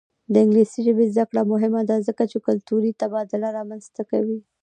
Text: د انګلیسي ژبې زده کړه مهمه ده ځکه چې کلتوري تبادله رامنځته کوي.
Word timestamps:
د 0.31 0.33
انګلیسي 0.43 0.79
ژبې 0.87 1.05
زده 1.13 1.23
کړه 1.29 1.41
مهمه 1.51 1.81
ده 1.89 1.95
ځکه 2.07 2.23
چې 2.31 2.37
کلتوري 2.47 2.91
تبادله 3.01 3.47
رامنځته 3.57 4.01
کوي. 4.11 4.39